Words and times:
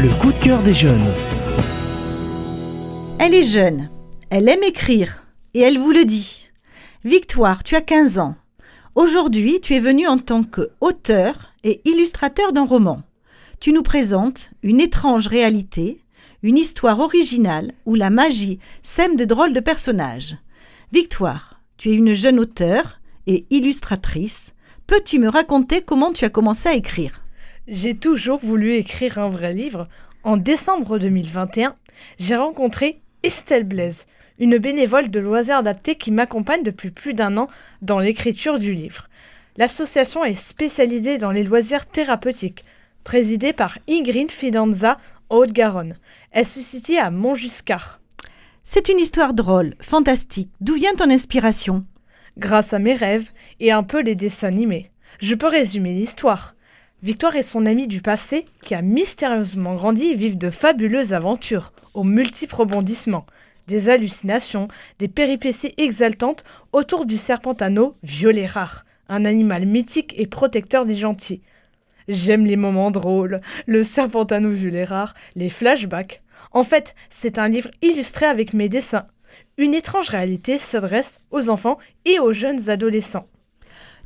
Le 0.00 0.16
coup 0.20 0.32
de 0.32 0.38
cœur 0.38 0.62
des 0.62 0.74
jeunes. 0.74 1.12
Elle 3.18 3.34
est 3.34 3.42
jeune, 3.42 3.90
elle 4.30 4.48
aime 4.48 4.62
écrire 4.62 5.26
et 5.54 5.60
elle 5.60 5.76
vous 5.76 5.90
le 5.90 6.04
dit. 6.04 6.46
Victoire, 7.04 7.64
tu 7.64 7.74
as 7.74 7.80
15 7.80 8.20
ans. 8.20 8.36
Aujourd'hui, 8.94 9.60
tu 9.60 9.74
es 9.74 9.80
venue 9.80 10.06
en 10.06 10.18
tant 10.18 10.44
qu'auteur 10.44 11.52
et 11.64 11.80
illustrateur 11.84 12.52
d'un 12.52 12.64
roman. 12.64 13.02
Tu 13.58 13.72
nous 13.72 13.82
présentes 13.82 14.50
une 14.62 14.78
étrange 14.80 15.26
réalité, 15.26 16.00
une 16.44 16.58
histoire 16.58 17.00
originale 17.00 17.72
où 17.84 17.96
la 17.96 18.10
magie 18.10 18.60
sème 18.84 19.16
de 19.16 19.24
drôles 19.24 19.52
de 19.52 19.58
personnages. 19.58 20.36
Victoire, 20.92 21.60
tu 21.76 21.90
es 21.90 21.94
une 21.94 22.14
jeune 22.14 22.38
auteure 22.38 23.00
et 23.26 23.46
illustratrice. 23.50 24.54
Peux-tu 24.86 25.18
me 25.18 25.28
raconter 25.28 25.82
comment 25.82 26.12
tu 26.12 26.24
as 26.24 26.30
commencé 26.30 26.68
à 26.68 26.74
écrire? 26.74 27.24
J'ai 27.70 27.94
toujours 27.94 28.38
voulu 28.38 28.76
écrire 28.76 29.18
un 29.18 29.28
vrai 29.28 29.52
livre. 29.52 29.84
En 30.22 30.38
décembre 30.38 30.98
2021, 30.98 31.76
j'ai 32.18 32.34
rencontré 32.34 33.02
Estelle 33.22 33.64
Blaise, 33.64 34.06
une 34.38 34.56
bénévole 34.56 35.10
de 35.10 35.20
loisirs 35.20 35.58
adaptés 35.58 35.96
qui 35.96 36.10
m'accompagne 36.10 36.62
depuis 36.62 36.90
plus 36.90 37.12
d'un 37.12 37.36
an 37.36 37.46
dans 37.82 37.98
l'écriture 37.98 38.58
du 38.58 38.72
livre. 38.72 39.08
L'association 39.58 40.24
est 40.24 40.34
spécialisée 40.34 41.18
dans 41.18 41.30
les 41.30 41.44
loisirs 41.44 41.84
thérapeutiques, 41.84 42.64
présidée 43.04 43.52
par 43.52 43.78
Ingrid 43.86 44.30
Fidanza, 44.30 44.96
Haute-Garonne. 45.28 45.98
Elle 46.30 46.46
se 46.46 46.62
situe 46.62 46.96
à 46.96 47.10
Montjuscar. 47.10 48.00
C'est 48.64 48.88
une 48.88 48.98
histoire 48.98 49.34
drôle, 49.34 49.74
fantastique. 49.82 50.50
D'où 50.62 50.76
vient 50.76 50.94
ton 50.94 51.10
inspiration? 51.10 51.84
Grâce 52.38 52.72
à 52.72 52.78
mes 52.78 52.94
rêves 52.94 53.28
et 53.60 53.72
un 53.72 53.82
peu 53.82 54.00
les 54.00 54.14
dessins 54.14 54.48
animés. 54.48 54.90
Je 55.20 55.34
peux 55.34 55.48
résumer 55.48 55.92
l'histoire. 55.92 56.54
Victoire 57.02 57.36
et 57.36 57.42
son 57.42 57.64
ami 57.64 57.86
du 57.86 58.02
passé, 58.02 58.44
qui 58.62 58.74
a 58.74 58.82
mystérieusement 58.82 59.76
grandi, 59.76 60.14
vivent 60.14 60.36
de 60.36 60.50
fabuleuses 60.50 61.12
aventures, 61.12 61.72
aux 61.94 62.02
multiples 62.02 62.56
rebondissements, 62.56 63.24
des 63.68 63.88
hallucinations, 63.88 64.66
des 64.98 65.06
péripéties 65.06 65.74
exaltantes 65.76 66.42
autour 66.72 67.06
du 67.06 67.16
serpentano 67.16 67.94
violet 68.02 68.46
rare, 68.46 68.84
un 69.08 69.24
animal 69.24 69.64
mythique 69.64 70.12
et 70.16 70.26
protecteur 70.26 70.86
des 70.86 70.96
gentils. 70.96 71.40
J'aime 72.08 72.46
les 72.46 72.56
moments 72.56 72.90
drôles, 72.90 73.42
le 73.66 73.84
serpentano 73.84 74.50
violet 74.50 74.84
rare, 74.84 75.14
les 75.36 75.50
flashbacks. 75.50 76.20
En 76.50 76.64
fait, 76.64 76.96
c'est 77.10 77.38
un 77.38 77.48
livre 77.48 77.70
illustré 77.80 78.26
avec 78.26 78.54
mes 78.54 78.68
dessins. 78.68 79.06
Une 79.56 79.74
étrange 79.74 80.08
réalité 80.08 80.58
s'adresse 80.58 81.20
aux 81.30 81.48
enfants 81.48 81.78
et 82.06 82.18
aux 82.18 82.32
jeunes 82.32 82.70
adolescents. 82.70 83.28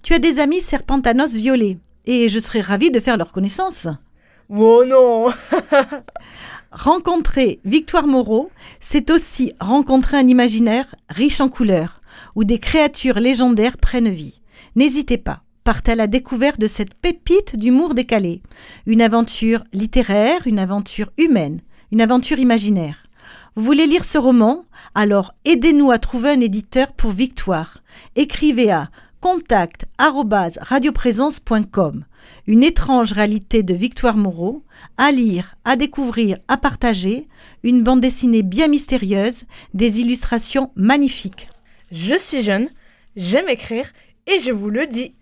Tu 0.02 0.12
as 0.12 0.18
des 0.18 0.40
amis 0.40 0.60
serpentanos 0.60 1.34
violets 1.34 1.78
et 2.06 2.28
je 2.28 2.38
serais 2.38 2.60
ravie 2.60 2.90
de 2.90 3.00
faire 3.00 3.16
leur 3.16 3.32
connaissance. 3.32 3.86
Oh 4.48 4.84
non 4.86 5.32
Rencontrer 6.72 7.60
Victoire 7.64 8.06
Moreau, 8.06 8.50
c'est 8.80 9.10
aussi 9.10 9.52
rencontrer 9.60 10.16
un 10.16 10.26
imaginaire 10.26 10.94
riche 11.08 11.40
en 11.40 11.48
couleurs, 11.48 12.00
où 12.34 12.44
des 12.44 12.58
créatures 12.58 13.20
légendaires 13.20 13.76
prennent 13.76 14.08
vie. 14.08 14.40
N'hésitez 14.74 15.18
pas, 15.18 15.42
partez 15.64 15.92
à 15.92 15.96
la 15.96 16.06
découverte 16.06 16.58
de 16.58 16.66
cette 16.66 16.94
pépite 16.94 17.56
d'humour 17.56 17.94
décalé. 17.94 18.40
Une 18.86 19.02
aventure 19.02 19.64
littéraire, 19.72 20.46
une 20.46 20.58
aventure 20.58 21.10
humaine, 21.18 21.60
une 21.92 22.00
aventure 22.00 22.38
imaginaire. 22.38 23.06
Vous 23.54 23.64
voulez 23.64 23.86
lire 23.86 24.04
ce 24.04 24.16
roman? 24.16 24.64
Alors 24.94 25.34
aidez-nous 25.44 25.90
à 25.90 25.98
trouver 25.98 26.30
un 26.30 26.40
éditeur 26.40 26.94
pour 26.94 27.10
Victoire. 27.10 27.78
Écrivez 28.16 28.70
à 28.70 28.88
contact@radioprésence.com. 29.22 32.04
Une 32.46 32.62
étrange 32.64 33.12
réalité 33.12 33.62
de 33.62 33.72
Victoire 33.72 34.16
Moreau, 34.16 34.64
à 34.98 35.12
lire, 35.12 35.54
à 35.64 35.76
découvrir, 35.76 36.38
à 36.48 36.56
partager, 36.56 37.28
une 37.62 37.82
bande 37.82 38.00
dessinée 38.00 38.42
bien 38.42 38.66
mystérieuse, 38.68 39.44
des 39.74 40.00
illustrations 40.00 40.72
magnifiques. 40.74 41.48
Je 41.92 42.18
suis 42.18 42.42
jeune, 42.42 42.68
j'aime 43.16 43.48
écrire 43.48 43.92
et 44.26 44.40
je 44.40 44.50
vous 44.50 44.70
le 44.70 44.88
dis, 44.88 45.14